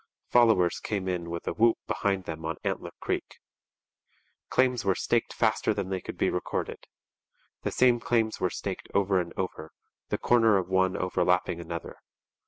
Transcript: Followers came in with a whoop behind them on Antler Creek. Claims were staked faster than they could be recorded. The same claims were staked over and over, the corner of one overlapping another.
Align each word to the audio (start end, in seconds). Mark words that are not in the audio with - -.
Followers 0.29 0.79
came 0.79 1.07
in 1.07 1.29
with 1.29 1.47
a 1.47 1.53
whoop 1.53 1.77
behind 1.85 2.23
them 2.23 2.43
on 2.43 2.55
Antler 2.63 2.89
Creek. 2.99 3.37
Claims 4.49 4.83
were 4.83 4.95
staked 4.95 5.31
faster 5.31 5.75
than 5.75 5.89
they 5.89 6.01
could 6.01 6.17
be 6.17 6.31
recorded. 6.31 6.87
The 7.61 7.69
same 7.69 7.99
claims 7.99 8.39
were 8.39 8.49
staked 8.49 8.89
over 8.95 9.19
and 9.19 9.31
over, 9.37 9.71
the 10.09 10.17
corner 10.17 10.57
of 10.57 10.69
one 10.69 10.97
overlapping 10.97 11.59
another. 11.59 11.97